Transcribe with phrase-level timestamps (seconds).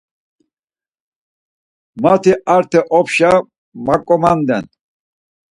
[2.01, 3.31] Mati Arte opşa
[3.85, 4.65] maǩomanden.